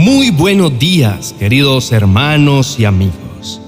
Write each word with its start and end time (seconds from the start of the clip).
Muy 0.00 0.30
buenos 0.30 0.78
días, 0.78 1.34
queridos 1.38 1.92
hermanos 1.92 2.76
y 2.78 2.86
amigos. 2.86 3.60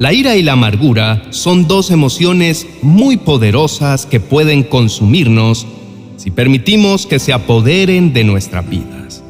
La 0.00 0.12
ira 0.12 0.34
y 0.34 0.42
la 0.42 0.54
amargura 0.54 1.22
son 1.30 1.68
dos 1.68 1.92
emociones 1.92 2.66
muy 2.82 3.16
poderosas 3.16 4.04
que 4.04 4.18
pueden 4.18 4.64
consumirnos 4.64 5.68
si 6.16 6.32
permitimos 6.32 7.06
que 7.06 7.20
se 7.20 7.32
apoderen 7.32 8.12
de 8.12 8.24
nuestras 8.24 8.68
vidas. 8.68 9.22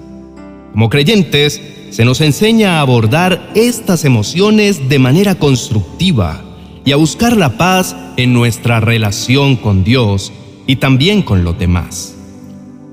Como 0.72 0.88
creyentes, 0.88 1.60
se 1.90 2.06
nos 2.06 2.22
enseña 2.22 2.78
a 2.78 2.80
abordar 2.80 3.50
estas 3.54 4.06
emociones 4.06 4.88
de 4.88 4.98
manera 4.98 5.34
constructiva 5.34 6.42
y 6.86 6.92
a 6.92 6.96
buscar 6.96 7.36
la 7.36 7.58
paz 7.58 7.94
en 8.16 8.32
nuestra 8.32 8.80
relación 8.80 9.56
con 9.56 9.84
Dios 9.84 10.32
y 10.66 10.76
también 10.76 11.20
con 11.20 11.44
los 11.44 11.58
demás. 11.58 12.14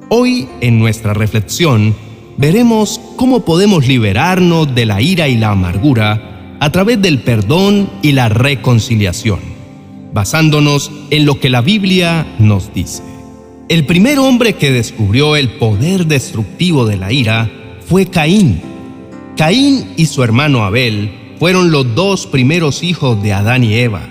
Hoy, 0.10 0.50
en 0.60 0.78
nuestra 0.78 1.14
reflexión, 1.14 1.96
veremos 2.40 3.02
cómo 3.18 3.42
podemos 3.42 3.86
liberarnos 3.86 4.74
de 4.74 4.86
la 4.86 5.02
ira 5.02 5.28
y 5.28 5.36
la 5.36 5.52
amargura 5.52 6.56
a 6.62 6.72
través 6.72 7.02
del 7.02 7.20
perdón 7.20 7.90
y 8.02 8.14
la 8.14 8.30
reconciliación, 8.30 9.40
basándonos 10.14 10.90
en 11.10 11.26
lo 11.26 11.38
que 11.42 11.50
la 11.50 11.60
Biblia 11.60 12.26
nos 12.40 12.74
dice. 12.74 13.04
El 13.68 13.86
primer 13.86 14.20
hombre 14.20 14.54
que 14.54 14.72
descubrió 14.72 15.36
el 15.36 15.50
poder 15.50 16.06
destructivo 16.06 16.86
de 16.86 16.96
la 16.96 17.12
ira 17.12 17.52
fue 17.86 18.06
Caín. 18.06 18.62
Caín 19.36 19.90
y 19.98 20.06
su 20.06 20.24
hermano 20.24 20.64
Abel 20.64 21.12
fueron 21.40 21.72
los 21.72 21.94
dos 21.94 22.26
primeros 22.26 22.84
hijos 22.84 23.22
de 23.22 23.34
Adán 23.34 23.66
y 23.66 23.74
Eva. 23.74 24.08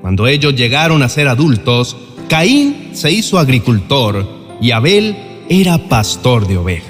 Cuando 0.00 0.26
ellos 0.26 0.54
llegaron 0.54 1.02
a 1.02 1.10
ser 1.10 1.28
adultos, 1.28 1.94
Caín 2.26 2.92
se 2.94 3.12
hizo 3.12 3.38
agricultor 3.38 4.26
y 4.62 4.70
Abel 4.70 5.14
era 5.50 5.76
pastor 5.76 6.48
de 6.48 6.56
ovejas. 6.56 6.89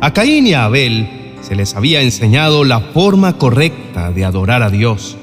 A 0.00 0.12
Caín 0.12 0.46
y 0.46 0.54
a 0.54 0.64
Abel 0.64 1.08
se 1.42 1.56
les 1.56 1.74
había 1.74 2.02
enseñado 2.02 2.62
la 2.62 2.78
forma 2.78 3.36
correcta 3.36 4.12
de 4.12 4.24
adorar 4.24 4.62
a 4.62 4.70
Dios. 4.70 5.16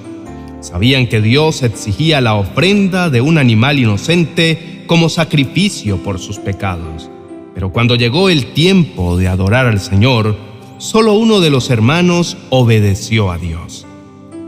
Sabían 0.59 1.07
que 1.07 1.21
Dios 1.21 1.63
exigía 1.63 2.19
la 2.19 2.35
ofrenda 2.35 3.09
de 3.09 3.21
un 3.21 3.37
animal 3.37 3.79
inocente 3.79 4.83
como 4.85 5.07
sacrificio 5.07 6.03
por 6.03 6.19
sus 6.19 6.39
pecados. 6.39 7.09
Pero 7.53 7.71
cuando 7.71 7.95
llegó 7.95 8.27
el 8.27 8.47
tiempo 8.47 9.15
de 9.15 9.29
adorar 9.29 9.65
al 9.65 9.79
Señor, 9.79 10.35
solo 10.77 11.13
uno 11.13 11.39
de 11.39 11.51
los 11.51 11.69
hermanos 11.69 12.35
obedeció 12.49 13.31
a 13.31 13.37
Dios. 13.37 13.87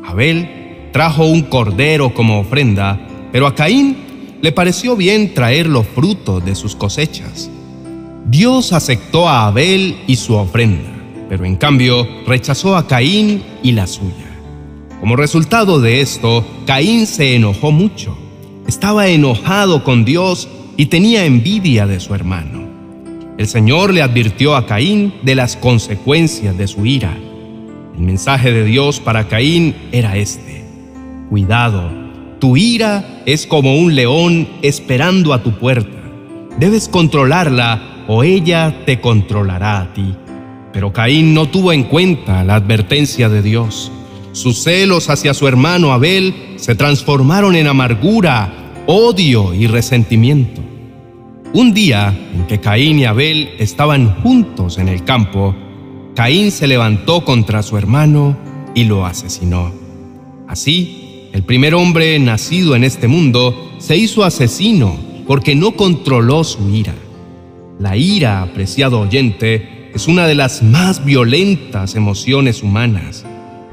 Abel 0.03 0.89
trajo 0.91 1.25
un 1.25 1.43
cordero 1.43 2.13
como 2.13 2.41
ofrenda, 2.41 2.99
pero 3.31 3.47
a 3.47 3.55
Caín 3.55 3.95
le 4.41 4.51
pareció 4.51 4.97
bien 4.97 5.33
traer 5.33 5.67
los 5.67 5.87
frutos 5.87 6.43
de 6.43 6.53
sus 6.53 6.75
cosechas. 6.75 7.49
Dios 8.27 8.73
aceptó 8.73 9.27
a 9.27 9.47
Abel 9.47 9.97
y 10.07 10.15
su 10.17 10.35
ofrenda, 10.35 10.89
pero 11.29 11.45
en 11.45 11.55
cambio 11.55 12.07
rechazó 12.27 12.75
a 12.75 12.87
Caín 12.87 13.43
y 13.63 13.71
la 13.71 13.87
suya. 13.87 14.13
Como 14.99 15.15
resultado 15.15 15.79
de 15.79 16.01
esto, 16.01 16.45
Caín 16.65 17.07
se 17.07 17.35
enojó 17.35 17.71
mucho 17.71 18.17
estaba 18.67 19.07
enojado 19.07 19.83
con 19.83 20.03
Dios 20.03 20.49
y 20.75 20.87
tenía 20.87 21.25
envidia 21.25 21.87
de 21.87 21.99
su 21.99 22.13
hermano. 22.13 22.67
El 23.37 23.47
Señor 23.47 23.93
le 23.93 24.01
advirtió 24.01 24.55
a 24.55 24.65
Caín 24.65 25.13
de 25.23 25.35
las 25.35 25.55
consecuencias 25.55 26.57
de 26.57 26.67
su 26.67 26.85
ira. 26.85 27.15
El 27.95 28.01
mensaje 28.01 28.51
de 28.51 28.65
Dios 28.65 28.99
para 28.99 29.27
Caín 29.27 29.73
era 29.91 30.17
este. 30.17 30.65
Cuidado, 31.29 31.89
tu 32.39 32.57
ira 32.57 33.21
es 33.25 33.47
como 33.47 33.77
un 33.77 33.95
león 33.95 34.47
esperando 34.61 35.33
a 35.33 35.41
tu 35.41 35.53
puerta. 35.53 35.97
Debes 36.59 36.89
controlarla 36.89 37.96
o 38.07 38.23
ella 38.23 38.83
te 38.85 38.99
controlará 38.99 39.81
a 39.81 39.93
ti. 39.93 40.15
Pero 40.73 40.93
Caín 40.93 41.33
no 41.33 41.47
tuvo 41.47 41.73
en 41.73 41.83
cuenta 41.83 42.43
la 42.43 42.55
advertencia 42.55 43.29
de 43.29 43.41
Dios. 43.41 43.91
Sus 44.31 44.63
celos 44.63 45.09
hacia 45.09 45.33
su 45.33 45.47
hermano 45.47 45.91
Abel 45.91 46.33
se 46.57 46.75
transformaron 46.75 47.55
en 47.55 47.67
amargura, 47.67 48.73
odio 48.85 49.53
y 49.53 49.67
resentimiento. 49.67 50.61
Un 51.53 51.73
día 51.73 52.15
en 52.35 52.45
que 52.45 52.59
Caín 52.59 52.99
y 52.99 53.05
Abel 53.05 53.49
estaban 53.57 54.21
juntos 54.21 54.77
en 54.77 54.89
el 54.89 55.03
campo, 55.03 55.55
Caín 56.15 56.51
se 56.51 56.67
levantó 56.67 57.25
contra 57.25 57.63
su 57.63 57.77
hermano 57.77 58.37
y 58.75 58.83
lo 58.83 59.05
asesinó. 59.05 59.71
Así, 60.47 61.29
el 61.33 61.43
primer 61.43 61.73
hombre 61.73 62.17
nacido 62.19 62.75
en 62.75 62.83
este 62.83 63.07
mundo 63.07 63.71
se 63.79 63.97
hizo 63.97 64.23
asesino 64.23 64.95
porque 65.25 65.55
no 65.55 65.71
controló 65.71 66.43
su 66.43 66.69
ira. 66.69 66.93
La 67.79 67.95
ira, 67.95 68.41
apreciado 68.41 68.99
oyente, 69.01 69.91
es 69.93 70.07
una 70.07 70.27
de 70.27 70.35
las 70.35 70.63
más 70.63 71.03
violentas 71.05 71.95
emociones 71.95 72.63
humanas 72.63 73.25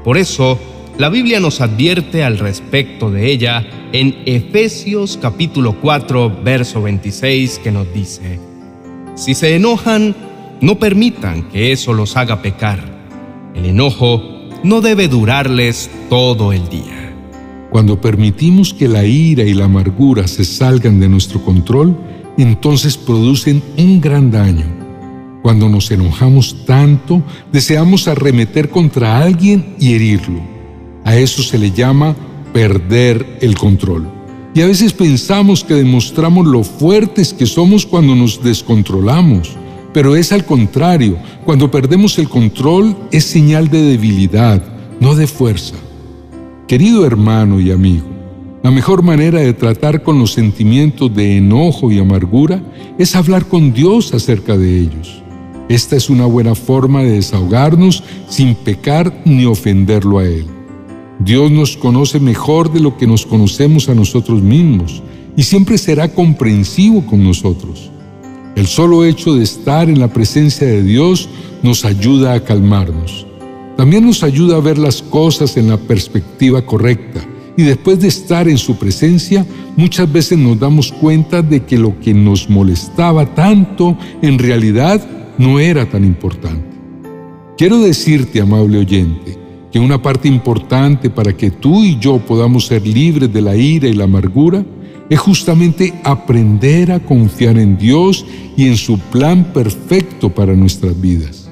por 0.05 0.19
eso, 0.19 0.59
la 0.99 1.09
Biblia 1.09 1.39
nos 1.39 1.61
advierte 1.61 2.23
al 2.23 2.37
respecto 2.37 3.09
de 3.09 3.31
ella 3.31 3.65
en 3.91 4.15
Efesios 4.27 5.17
capítulo 5.19 5.75
4, 5.81 6.43
verso 6.43 6.83
26, 6.83 7.57
que 7.57 7.71
nos 7.71 7.91
dice, 7.91 8.39
Si 9.15 9.33
se 9.33 9.55
enojan, 9.55 10.15
no 10.61 10.77
permitan 10.77 11.49
que 11.49 11.71
eso 11.71 11.91
los 11.91 12.15
haga 12.17 12.43
pecar. 12.43 12.83
El 13.55 13.65
enojo 13.65 14.21
no 14.63 14.79
debe 14.79 15.07
durarles 15.07 15.89
todo 16.07 16.53
el 16.53 16.69
día. 16.69 17.15
Cuando 17.71 17.99
permitimos 17.99 18.71
que 18.71 18.87
la 18.87 19.05
ira 19.05 19.43
y 19.43 19.55
la 19.55 19.65
amargura 19.65 20.27
se 20.27 20.45
salgan 20.45 20.99
de 20.99 21.09
nuestro 21.09 21.41
control, 21.41 21.97
entonces 22.43 22.97
producen 22.97 23.61
un 23.77 24.01
gran 24.01 24.31
daño 24.31 24.85
cuando 25.45 25.69
nos 25.69 25.91
enojamos 25.91 26.65
tanto, 26.65 27.21
deseamos 27.51 28.07
arremeter 28.07 28.71
contra 28.71 29.19
alguien 29.19 29.75
y 29.79 29.93
herirlo. 29.93 30.41
A 31.03 31.17
eso 31.17 31.43
se 31.43 31.59
le 31.59 31.69
llama 31.69 32.15
perder 32.51 33.37
el 33.41 33.55
control. 33.55 34.09
Y 34.55 34.61
a 34.61 34.65
veces 34.65 34.91
pensamos 34.91 35.63
que 35.63 35.75
demostramos 35.75 36.47
lo 36.47 36.63
fuertes 36.63 37.31
que 37.31 37.45
somos 37.45 37.85
cuando 37.85 38.15
nos 38.15 38.41
descontrolamos, 38.41 39.55
pero 39.93 40.15
es 40.15 40.31
al 40.31 40.47
contrario, 40.47 41.15
cuando 41.45 41.69
perdemos 41.69 42.17
el 42.17 42.27
control 42.27 42.97
es 43.11 43.25
señal 43.25 43.69
de 43.69 43.83
debilidad, 43.83 44.63
no 44.99 45.13
de 45.13 45.27
fuerza. 45.27 45.75
Querido 46.67 47.05
hermano 47.05 47.59
y 47.59 47.69
amigo, 47.69 48.07
la 48.65 48.71
mejor 48.71 49.03
manera 49.03 49.41
de 49.41 49.53
tratar 49.53 50.01
con 50.01 50.17
los 50.17 50.33
sentimientos 50.33 51.15
de 51.15 51.37
enojo 51.37 51.91
y 51.91 51.99
amargura 51.99 52.63
es 52.97 53.15
hablar 53.15 53.45
con 53.45 53.71
Dios 53.73 54.11
acerca 54.11 54.57
de 54.57 54.79
ellos. 54.79 55.21
Esta 55.69 55.95
es 55.95 56.09
una 56.09 56.25
buena 56.25 56.55
forma 56.55 57.03
de 57.03 57.11
desahogarnos 57.11 58.03
sin 58.27 58.55
pecar 58.55 59.21
ni 59.23 59.45
ofenderlo 59.45 60.17
a 60.17 60.25
Él. 60.25 60.47
Dios 61.19 61.51
nos 61.51 61.77
conoce 61.77 62.19
mejor 62.19 62.73
de 62.73 62.79
lo 62.79 62.97
que 62.97 63.05
nos 63.05 63.27
conocemos 63.27 63.87
a 63.87 63.93
nosotros 63.93 64.41
mismos 64.41 65.03
y 65.37 65.43
siempre 65.43 65.77
será 65.77 66.11
comprensivo 66.11 67.05
con 67.05 67.23
nosotros. 67.23 67.91
El 68.55 68.65
solo 68.65 69.05
hecho 69.05 69.35
de 69.35 69.43
estar 69.43 69.91
en 69.91 69.99
la 69.99 70.11
presencia 70.11 70.65
de 70.65 70.81
Dios 70.81 71.29
nos 71.61 71.85
ayuda 71.85 72.33
a 72.33 72.43
calmarnos. 72.43 73.27
También 73.77 74.07
nos 74.07 74.23
ayuda 74.23 74.57
a 74.57 74.61
ver 74.61 74.79
las 74.79 75.03
cosas 75.03 75.55
en 75.55 75.67
la 75.69 75.77
perspectiva 75.77 76.65
correcta 76.65 77.27
y 77.57 77.63
después 77.63 77.99
de 77.99 78.07
estar 78.07 78.47
en 78.47 78.57
su 78.57 78.77
presencia, 78.77 79.45
muchas 79.75 80.11
veces 80.11 80.37
nos 80.37 80.59
damos 80.59 80.91
cuenta 80.91 81.41
de 81.41 81.63
que 81.63 81.77
lo 81.77 81.99
que 81.99 82.13
nos 82.13 82.49
molestaba 82.49 83.33
tanto 83.33 83.97
en 84.21 84.37
realidad 84.37 85.05
no 85.37 85.59
era 85.59 85.89
tan 85.89 86.03
importante. 86.03 86.75
Quiero 87.57 87.79
decirte, 87.79 88.41
amable 88.41 88.79
oyente, 88.79 89.37
que 89.71 89.79
una 89.79 90.01
parte 90.01 90.27
importante 90.27 91.09
para 91.09 91.35
que 91.35 91.51
tú 91.51 91.83
y 91.83 91.97
yo 91.99 92.19
podamos 92.19 92.67
ser 92.67 92.85
libres 92.85 93.31
de 93.31 93.41
la 93.41 93.55
ira 93.55 93.87
y 93.87 93.93
la 93.93 94.05
amargura 94.05 94.65
es 95.09 95.19
justamente 95.19 95.93
aprender 96.03 96.91
a 96.91 96.99
confiar 96.99 97.57
en 97.57 97.77
Dios 97.77 98.25
y 98.57 98.67
en 98.67 98.77
su 98.77 98.97
plan 98.97 99.53
perfecto 99.53 100.29
para 100.33 100.53
nuestras 100.53 100.99
vidas. 100.99 101.44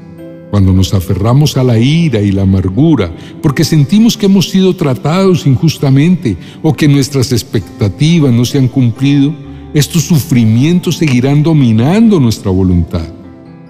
Cuando 0.53 0.71
nos 0.71 0.93
aferramos 0.93 1.57
a 1.57 1.63
la 1.63 1.79
ira 1.79 2.21
y 2.21 2.31
la 2.31 2.43
amargura 2.43 3.11
porque 3.41 3.63
sentimos 3.63 4.15
que 4.15 4.27
hemos 4.27 4.51
sido 4.51 4.75
tratados 4.75 5.47
injustamente 5.47 6.37
o 6.61 6.75
que 6.75 6.87
nuestras 6.87 7.31
expectativas 7.31 8.31
no 8.31 8.45
se 8.45 8.59
han 8.59 8.67
cumplido, 8.67 9.33
estos 9.73 10.03
sufrimientos 10.03 10.97
seguirán 10.97 11.41
dominando 11.41 12.19
nuestra 12.19 12.51
voluntad. 12.51 13.07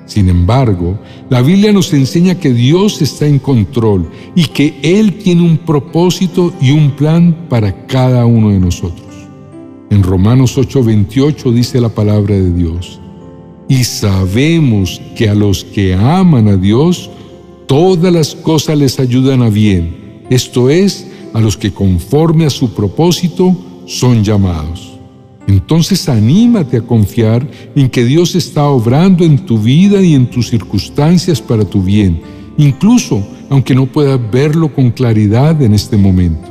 Sin 0.05 0.27
embargo, 0.27 0.99
la 1.29 1.41
Biblia 1.41 1.71
nos 1.71 1.93
enseña 1.93 2.37
que 2.37 2.51
Dios 2.53 3.01
está 3.01 3.27
en 3.27 3.39
control 3.39 4.09
y 4.35 4.47
que 4.47 4.77
Él 4.83 5.19
tiene 5.19 5.41
un 5.43 5.59
propósito 5.59 6.53
y 6.59 6.71
un 6.71 6.91
plan 6.97 7.47
para 7.47 7.87
cada 7.87 8.25
uno 8.25 8.49
de 8.49 8.59
nosotros. 8.59 9.07
En 9.89 10.03
Romanos 10.03 10.57
8:28 10.57 11.49
dice 11.53 11.79
la 11.79 11.87
palabra 11.87 12.35
de 12.35 12.51
Dios, 12.51 12.99
y 13.73 13.83
sabemos 13.85 15.01
que 15.15 15.27
a 15.27 15.33
los 15.33 15.63
que 15.63 15.95
aman 15.95 16.47
a 16.47 16.57
Dios, 16.57 17.09
todas 17.65 18.13
las 18.13 18.35
cosas 18.35 18.77
les 18.77 18.99
ayudan 18.99 19.41
a 19.41 19.49
bien, 19.49 20.21
esto 20.29 20.69
es, 20.69 21.07
a 21.33 21.39
los 21.39 21.57
que 21.57 21.73
conforme 21.73 22.45
a 22.45 22.51
su 22.51 22.71
propósito 22.75 23.57
son 23.87 24.23
llamados. 24.23 24.93
Entonces 25.47 26.07
anímate 26.07 26.77
a 26.77 26.81
confiar 26.83 27.49
en 27.75 27.89
que 27.89 28.05
Dios 28.05 28.35
está 28.35 28.65
obrando 28.65 29.25
en 29.25 29.43
tu 29.43 29.57
vida 29.57 30.03
y 30.03 30.13
en 30.13 30.29
tus 30.29 30.49
circunstancias 30.49 31.41
para 31.41 31.65
tu 31.65 31.81
bien, 31.81 32.21
incluso 32.59 33.25
aunque 33.49 33.73
no 33.73 33.87
puedas 33.87 34.19
verlo 34.31 34.71
con 34.71 34.91
claridad 34.91 35.59
en 35.63 35.73
este 35.73 35.97
momento. 35.97 36.47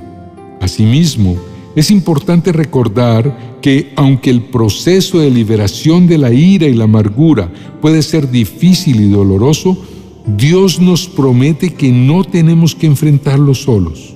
Asimismo, 0.60 1.36
es 1.74 1.90
importante 1.90 2.52
recordar 2.52 3.58
que 3.62 3.92
aunque 3.96 4.30
el 4.30 4.42
proceso 4.42 5.20
de 5.20 5.30
liberación 5.30 6.06
de 6.06 6.18
la 6.18 6.32
ira 6.32 6.66
y 6.66 6.74
la 6.74 6.84
amargura 6.84 7.50
puede 7.80 8.02
ser 8.02 8.30
difícil 8.30 9.00
y 9.00 9.08
doloroso, 9.08 9.78
Dios 10.26 10.80
nos 10.80 11.08
promete 11.08 11.70
que 11.70 11.90
no 11.90 12.24
tenemos 12.24 12.74
que 12.74 12.86
enfrentarlo 12.86 13.54
solos. 13.54 14.14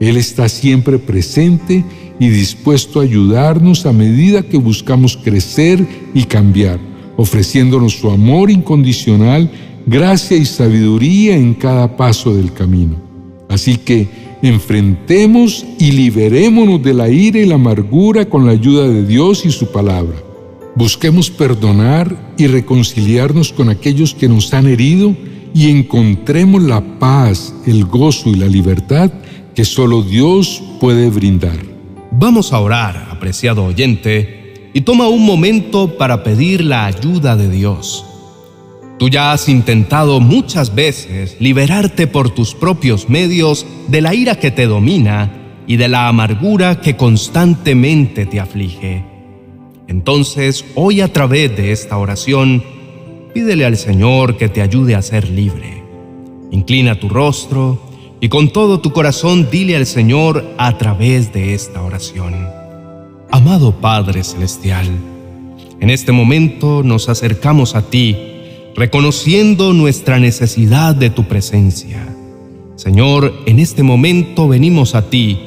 Él 0.00 0.16
está 0.16 0.48
siempre 0.48 0.98
presente 0.98 1.84
y 2.18 2.28
dispuesto 2.28 3.00
a 3.00 3.04
ayudarnos 3.04 3.86
a 3.86 3.92
medida 3.92 4.42
que 4.42 4.56
buscamos 4.56 5.16
crecer 5.16 5.86
y 6.14 6.24
cambiar, 6.24 6.78
ofreciéndonos 7.16 7.98
su 7.98 8.10
amor 8.10 8.50
incondicional, 8.50 9.50
gracia 9.86 10.36
y 10.36 10.44
sabiduría 10.44 11.36
en 11.36 11.54
cada 11.54 11.96
paso 11.96 12.34
del 12.34 12.52
camino. 12.52 12.96
Así 13.48 13.76
que, 13.76 14.08
enfrentemos 14.46 15.64
y 15.78 15.92
liberémonos 15.92 16.82
de 16.82 16.94
la 16.94 17.08
ira 17.08 17.38
y 17.38 17.46
la 17.46 17.56
amargura 17.56 18.24
con 18.28 18.46
la 18.46 18.52
ayuda 18.52 18.88
de 18.88 19.04
Dios 19.06 19.44
y 19.44 19.50
su 19.50 19.70
palabra. 19.72 20.16
Busquemos 20.74 21.30
perdonar 21.30 22.34
y 22.36 22.46
reconciliarnos 22.46 23.52
con 23.52 23.68
aquellos 23.68 24.14
que 24.14 24.28
nos 24.28 24.52
han 24.52 24.66
herido 24.66 25.16
y 25.54 25.70
encontremos 25.70 26.62
la 26.62 26.98
paz, 26.98 27.54
el 27.66 27.84
gozo 27.86 28.30
y 28.30 28.34
la 28.34 28.46
libertad 28.46 29.10
que 29.54 29.64
solo 29.64 30.02
Dios 30.02 30.62
puede 30.80 31.08
brindar. 31.08 31.58
Vamos 32.10 32.52
a 32.52 32.60
orar, 32.60 33.08
apreciado 33.10 33.64
oyente, 33.64 34.70
y 34.74 34.82
toma 34.82 35.08
un 35.08 35.24
momento 35.24 35.96
para 35.96 36.22
pedir 36.22 36.62
la 36.62 36.84
ayuda 36.84 37.36
de 37.36 37.48
Dios. 37.48 38.04
Tú 38.98 39.10
ya 39.10 39.32
has 39.32 39.48
intentado 39.48 40.20
muchas 40.20 40.74
veces 40.74 41.36
liberarte 41.38 42.06
por 42.06 42.30
tus 42.30 42.54
propios 42.54 43.10
medios 43.10 43.66
de 43.88 44.00
la 44.00 44.14
ira 44.14 44.36
que 44.36 44.50
te 44.50 44.66
domina 44.66 45.32
y 45.66 45.76
de 45.76 45.88
la 45.88 46.08
amargura 46.08 46.80
que 46.80 46.96
constantemente 46.96 48.24
te 48.24 48.40
aflige. 48.40 49.04
Entonces, 49.86 50.64
hoy 50.74 51.00
a 51.00 51.12
través 51.12 51.54
de 51.56 51.72
esta 51.72 51.98
oración, 51.98 52.64
pídele 53.34 53.66
al 53.66 53.76
Señor 53.76 54.36
que 54.38 54.48
te 54.48 54.62
ayude 54.62 54.94
a 54.94 55.02
ser 55.02 55.28
libre. 55.28 55.82
Inclina 56.50 56.98
tu 56.98 57.08
rostro 57.08 57.78
y 58.20 58.30
con 58.30 58.50
todo 58.50 58.80
tu 58.80 58.92
corazón 58.92 59.48
dile 59.50 59.76
al 59.76 59.86
Señor 59.86 60.44
a 60.56 60.78
través 60.78 61.32
de 61.34 61.52
esta 61.52 61.82
oración. 61.82 62.34
Amado 63.30 63.72
Padre 63.72 64.24
Celestial, 64.24 64.86
en 65.80 65.90
este 65.90 66.12
momento 66.12 66.82
nos 66.82 67.10
acercamos 67.10 67.74
a 67.74 67.82
ti, 67.82 68.16
reconociendo 68.76 69.72
nuestra 69.72 70.18
necesidad 70.18 70.94
de 70.94 71.08
tu 71.08 71.24
presencia. 71.24 72.06
Señor, 72.76 73.32
en 73.46 73.58
este 73.58 73.82
momento 73.82 74.48
venimos 74.48 74.94
a 74.94 75.08
ti, 75.08 75.38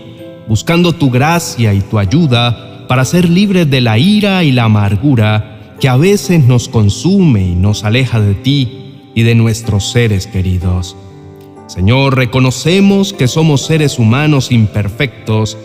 buscando 0.48 0.94
tu 0.94 1.12
gracia 1.12 1.74
y 1.76 1.82
tu 1.82 2.00
ayuda 2.00 2.88
para 2.88 3.06
ser 3.06 3.30
libres 3.30 3.70
de 3.70 3.82
la 3.82 4.00
ira 4.00 4.44
y 4.44 4.52
la 4.52 4.64
amargura 4.64 5.76
que 5.80 5.88
a 5.88 5.96
veces 5.96 6.44
nos 6.46 6.68
consume 6.68 7.48
y 7.48 7.56
nos 7.56 7.84
aleja 7.84 8.20
de 8.20 8.34
ti 8.34 9.12
y 9.14 9.22
de 9.22 9.36
nuestros 9.36 9.92
seres 9.92 10.26
queridos. 10.26 10.98
Señor, 11.68 12.18
reconocemos 12.18 13.14
que 13.14 13.28
somos 13.28 13.64
seres 13.64 14.00
humanos 14.00 14.52
imperfectos 14.52 15.56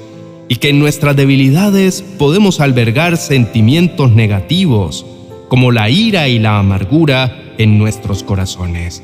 y 0.50 0.56
que 0.56 0.68
en 0.68 0.78
nuestras 0.78 1.16
debilidades 1.16 2.02
podemos 2.18 2.60
albergar 2.60 3.16
sentimientos 3.16 4.10
negativos 4.10 5.06
como 5.48 5.72
la 5.72 5.88
ira 5.88 6.28
y 6.28 6.38
la 6.38 6.58
amargura 6.58 7.43
en 7.58 7.78
nuestros 7.78 8.22
corazones. 8.22 9.02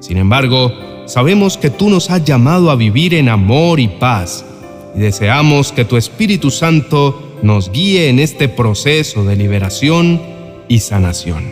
Sin 0.00 0.18
embargo, 0.18 0.72
sabemos 1.06 1.56
que 1.56 1.70
tú 1.70 1.90
nos 1.90 2.10
has 2.10 2.24
llamado 2.24 2.70
a 2.70 2.76
vivir 2.76 3.14
en 3.14 3.28
amor 3.28 3.80
y 3.80 3.88
paz 3.88 4.44
y 4.94 5.00
deseamos 5.00 5.72
que 5.72 5.84
tu 5.84 5.96
Espíritu 5.96 6.50
Santo 6.50 7.38
nos 7.42 7.70
guíe 7.70 8.08
en 8.08 8.18
este 8.18 8.48
proceso 8.48 9.24
de 9.24 9.36
liberación 9.36 10.20
y 10.68 10.80
sanación. 10.80 11.44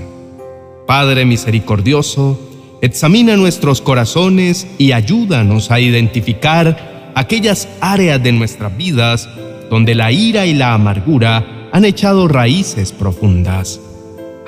Padre 0.86 1.24
misericordioso, 1.24 2.38
examina 2.82 3.36
nuestros 3.36 3.80
corazones 3.80 4.66
y 4.78 4.92
ayúdanos 4.92 5.70
a 5.70 5.80
identificar 5.80 7.12
aquellas 7.14 7.68
áreas 7.80 8.22
de 8.22 8.32
nuestras 8.32 8.76
vidas 8.76 9.28
donde 9.70 9.94
la 9.94 10.12
ira 10.12 10.46
y 10.46 10.54
la 10.54 10.74
amargura 10.74 11.68
han 11.72 11.84
echado 11.84 12.28
raíces 12.28 12.92
profundas. 12.92 13.80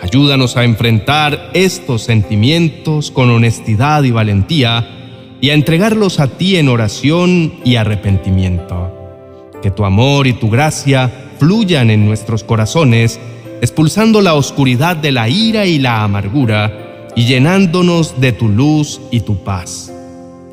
Ayúdanos 0.00 0.58
a 0.58 0.64
enfrentar 0.64 1.50
estos 1.54 2.02
sentimientos 2.02 3.10
con 3.10 3.30
honestidad 3.30 4.02
y 4.02 4.10
valentía 4.10 5.36
y 5.40 5.50
a 5.50 5.54
entregarlos 5.54 6.20
a 6.20 6.28
ti 6.28 6.56
en 6.56 6.68
oración 6.68 7.54
y 7.64 7.76
arrepentimiento. 7.76 8.92
Que 9.62 9.70
tu 9.70 9.86
amor 9.86 10.26
y 10.26 10.34
tu 10.34 10.50
gracia 10.50 11.10
fluyan 11.38 11.90
en 11.90 12.04
nuestros 12.04 12.44
corazones, 12.44 13.18
expulsando 13.62 14.20
la 14.20 14.34
oscuridad 14.34 14.96
de 14.96 15.12
la 15.12 15.30
ira 15.30 15.64
y 15.64 15.78
la 15.78 16.04
amargura 16.04 17.08
y 17.16 17.24
llenándonos 17.24 18.20
de 18.20 18.32
tu 18.32 18.48
luz 18.50 19.00
y 19.10 19.20
tu 19.20 19.38
paz. 19.44 19.90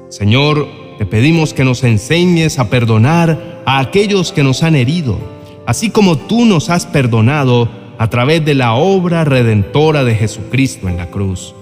Señor, 0.08 0.70
te 0.98 1.06
pedimos 1.06 1.54
que 1.54 1.66
nos 1.66 1.84
enseñes 1.84 2.60
a 2.60 2.70
perdonar 2.70 3.62
a 3.66 3.80
aquellos 3.80 4.32
que 4.32 4.44
nos 4.44 4.64
han 4.64 4.76
herido, 4.76 5.18
así 5.66 5.90
como 5.90 6.18
tú 6.18 6.46
nos 6.46 6.70
has 6.70 6.86
perdonado 6.86 7.83
a 7.98 8.10
través 8.10 8.44
de 8.44 8.54
la 8.56 8.74
obra 8.74 9.24
redentora 9.24 10.04
de 10.04 10.16
Jesucristo 10.16 10.88
en 10.88 10.98
la 10.98 11.10
cruz. 11.10 11.54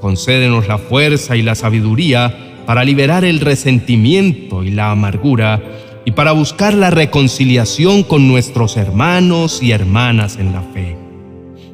Concédenos 0.00 0.68
la 0.68 0.78
fuerza 0.78 1.36
y 1.36 1.42
la 1.42 1.54
sabiduría 1.54 2.62
para 2.66 2.84
liberar 2.84 3.24
el 3.24 3.40
resentimiento 3.40 4.62
y 4.64 4.70
la 4.70 4.90
amargura 4.90 5.62
y 6.04 6.12
para 6.12 6.32
buscar 6.32 6.74
la 6.74 6.90
reconciliación 6.90 8.02
con 8.02 8.28
nuestros 8.28 8.76
hermanos 8.76 9.62
y 9.62 9.72
hermanas 9.72 10.36
en 10.38 10.52
la 10.52 10.62
fe. 10.62 10.96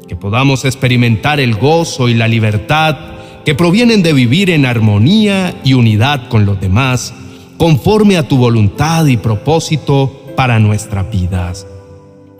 Que 0.08 0.16
podamos 0.16 0.64
experimentar 0.64 1.40
el 1.40 1.54
gozo 1.54 2.08
y 2.08 2.14
la 2.14 2.28
libertad 2.28 2.96
que 3.44 3.54
provienen 3.54 4.02
de 4.02 4.12
vivir 4.12 4.50
en 4.50 4.66
armonía 4.66 5.54
y 5.64 5.74
unidad 5.74 6.28
con 6.28 6.46
los 6.46 6.60
demás, 6.60 7.12
conforme 7.58 8.16
a 8.16 8.28
tu 8.28 8.36
voluntad 8.36 9.06
y 9.06 9.16
propósito 9.16 10.32
para 10.36 10.58
nuestras 10.58 11.10
vidas. 11.10 11.66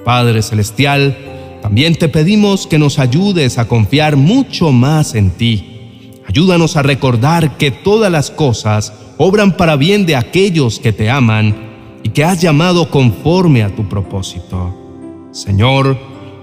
Padre 0.05 0.43
Celestial, 0.43 1.17
también 1.63 1.95
te 1.95 2.09
pedimos 2.09 2.67
que 2.67 2.79
nos 2.79 2.99
ayudes 2.99 3.57
a 3.57 3.69
confiar 3.69 4.17
mucho 4.17 4.73
más 4.73 5.15
en 5.15 5.31
ti. 5.31 6.11
Ayúdanos 6.27 6.77
a 6.77 6.83
recordar 6.83 7.57
que 7.57 7.71
todas 7.71 8.11
las 8.11 8.31
cosas 8.33 8.93
obran 9.17 9.57
para 9.57 9.77
bien 9.77 10.05
de 10.05 10.17
aquellos 10.17 10.81
que 10.81 10.93
te 10.93 11.09
aman 11.09 11.55
y 12.03 12.09
que 12.09 12.25
has 12.25 12.41
llamado 12.41 12.91
conforme 12.91 13.63
a 13.63 13.75
tu 13.75 13.89
propósito. 13.89 14.77
Señor, 15.31 15.97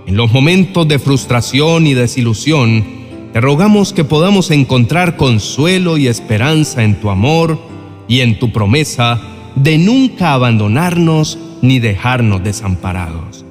en 0.08 0.16
los 0.16 0.32
momentos 0.32 0.88
de 0.88 1.00
frustración 1.00 1.86
y 1.86 1.94
desilusión, 1.94 2.86
te 3.34 3.42
rogamos 3.42 3.92
que 3.92 4.06
podamos 4.06 4.52
encontrar 4.52 5.18
consuelo 5.18 5.98
y 5.98 6.08
esperanza 6.08 6.84
en 6.84 7.00
tu 7.00 7.10
amor 7.10 7.60
y 8.08 8.22
en 8.22 8.40
tu 8.40 8.54
promesa 8.54 9.22
de 9.56 9.78
nunca 9.78 10.34
abandonarnos 10.34 11.38
ni 11.62 11.80
dejarnos 11.80 12.42
desamparados. 12.42 13.46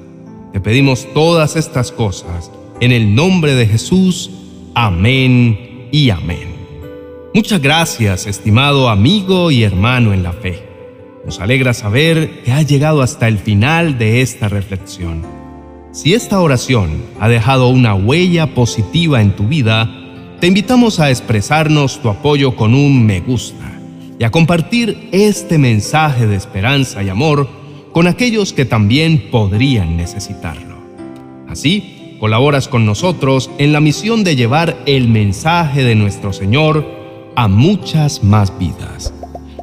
Te 0.51 0.59
pedimos 0.59 1.07
todas 1.13 1.55
estas 1.55 1.91
cosas 1.91 2.51
en 2.79 2.91
el 2.91 3.13
nombre 3.13 3.53
de 3.53 3.67
Jesús. 3.67 4.31
Amén 4.73 5.87
y 5.91 6.09
amén. 6.09 6.55
Muchas 7.35 7.61
gracias, 7.61 8.25
estimado 8.25 8.89
amigo 8.89 9.51
y 9.51 9.61
hermano 9.61 10.11
en 10.11 10.23
la 10.23 10.33
fe. 10.33 10.63
Nos 11.23 11.39
alegra 11.39 11.75
saber 11.75 12.41
que 12.41 12.51
has 12.51 12.65
llegado 12.65 13.03
hasta 13.03 13.27
el 13.27 13.37
final 13.37 13.99
de 13.99 14.21
esta 14.21 14.49
reflexión. 14.49 15.23
Si 15.91 16.15
esta 16.15 16.39
oración 16.39 17.03
ha 17.19 17.29
dejado 17.29 17.67
una 17.67 17.93
huella 17.93 18.55
positiva 18.55 19.21
en 19.21 19.35
tu 19.35 19.47
vida, 19.47 19.87
te 20.39 20.47
invitamos 20.47 20.99
a 20.99 21.11
expresarnos 21.11 22.01
tu 22.01 22.09
apoyo 22.09 22.55
con 22.55 22.73
un 22.73 23.05
me 23.05 23.19
gusta 23.19 23.79
y 24.17 24.23
a 24.23 24.31
compartir 24.31 25.09
este 25.11 25.59
mensaje 25.59 26.25
de 26.25 26.35
esperanza 26.35 27.03
y 27.03 27.09
amor 27.09 27.58
con 27.91 28.07
aquellos 28.07 28.53
que 28.53 28.65
también 28.65 29.29
podrían 29.31 29.97
necesitarlo. 29.97 30.77
Así, 31.47 32.17
colaboras 32.19 32.67
con 32.67 32.85
nosotros 32.85 33.49
en 33.57 33.73
la 33.73 33.79
misión 33.79 34.23
de 34.23 34.35
llevar 34.35 34.77
el 34.85 35.07
mensaje 35.07 35.83
de 35.83 35.95
nuestro 35.95 36.33
Señor 36.33 36.85
a 37.35 37.47
muchas 37.47 38.23
más 38.23 38.57
vidas. 38.59 39.13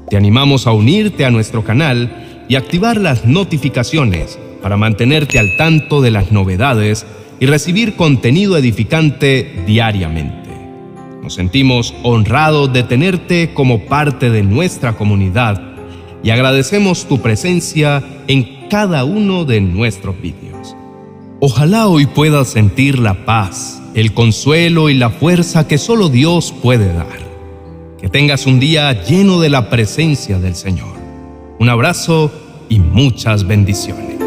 Te 0.08 0.16
animamos 0.16 0.66
a 0.66 0.72
unirte 0.72 1.24
a 1.24 1.30
nuestro 1.30 1.64
canal 1.64 2.44
y 2.48 2.54
activar 2.54 2.96
las 2.96 3.24
notificaciones 3.24 4.38
para 4.62 4.76
mantenerte 4.76 5.38
al 5.38 5.56
tanto 5.56 6.00
de 6.00 6.10
las 6.10 6.32
novedades 6.32 7.06
y 7.38 7.46
recibir 7.46 7.96
contenido 7.96 8.56
edificante 8.56 9.62
diariamente. 9.66 10.50
Nos 11.22 11.34
sentimos 11.34 11.94
honrados 12.02 12.72
de 12.72 12.82
tenerte 12.82 13.52
como 13.52 13.80
parte 13.80 14.30
de 14.30 14.42
nuestra 14.42 14.94
comunidad 14.94 15.65
y 16.26 16.30
agradecemos 16.30 17.06
tu 17.06 17.22
presencia 17.22 18.02
en 18.26 18.66
cada 18.68 19.04
uno 19.04 19.44
de 19.44 19.60
nuestros 19.60 20.20
vídeos. 20.20 20.74
Ojalá 21.38 21.86
hoy 21.86 22.06
puedas 22.06 22.48
sentir 22.48 22.98
la 22.98 23.24
paz, 23.24 23.80
el 23.94 24.12
consuelo 24.12 24.90
y 24.90 24.94
la 24.94 25.10
fuerza 25.10 25.68
que 25.68 25.78
solo 25.78 26.08
Dios 26.08 26.52
puede 26.52 26.92
dar. 26.92 27.06
Que 28.00 28.08
tengas 28.08 28.44
un 28.48 28.58
día 28.58 29.04
lleno 29.04 29.38
de 29.38 29.50
la 29.50 29.70
presencia 29.70 30.40
del 30.40 30.56
Señor. 30.56 30.96
Un 31.60 31.68
abrazo 31.68 32.32
y 32.68 32.80
muchas 32.80 33.46
bendiciones. 33.46 34.18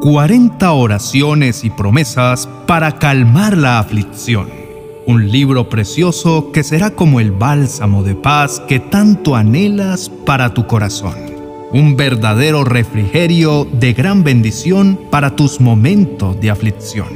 40 0.00 0.72
oraciones 0.72 1.62
y 1.62 1.68
promesas 1.68 2.48
para 2.66 2.92
calmar 2.92 3.54
la 3.54 3.80
aflicción. 3.80 4.63
Un 5.06 5.30
libro 5.30 5.68
precioso 5.68 6.50
que 6.50 6.62
será 6.62 6.90
como 6.90 7.20
el 7.20 7.30
bálsamo 7.30 8.02
de 8.02 8.14
paz 8.14 8.62
que 8.66 8.80
tanto 8.80 9.36
anhelas 9.36 10.08
para 10.08 10.54
tu 10.54 10.66
corazón. 10.66 11.14
Un 11.72 11.94
verdadero 11.96 12.64
refrigerio 12.64 13.68
de 13.70 13.92
gran 13.92 14.24
bendición 14.24 14.98
para 15.10 15.36
tus 15.36 15.60
momentos 15.60 16.40
de 16.40 16.50
aflicción. 16.50 17.08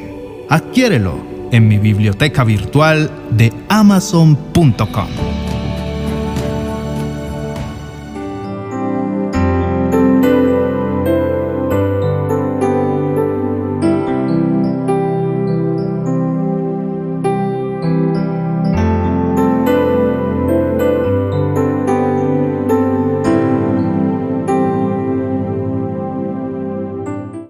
Adquiérelo 0.50 1.14
en 1.50 1.66
mi 1.66 1.78
biblioteca 1.78 2.44
virtual 2.44 3.10
de 3.30 3.54
amazon.com. 3.70 5.47